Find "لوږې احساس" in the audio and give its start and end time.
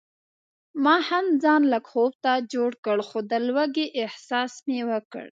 3.47-4.51